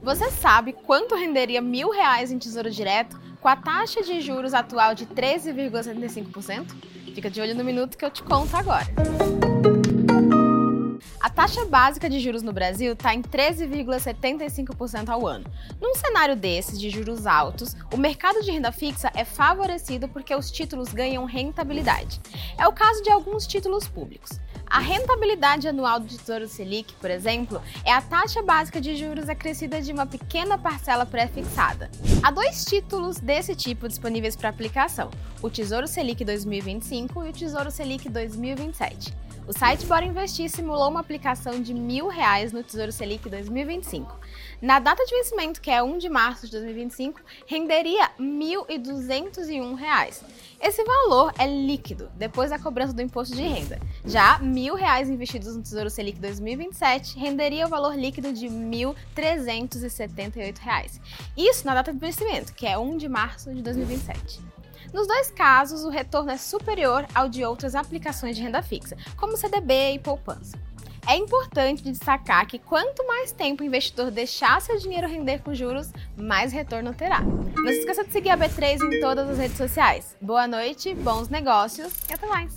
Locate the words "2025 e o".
36.22-37.32